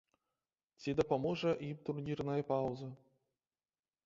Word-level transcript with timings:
Ці 0.83 0.95
дапаможа 1.01 1.51
ім 1.69 1.77
турнірная 1.91 2.39
паўза? 2.49 2.89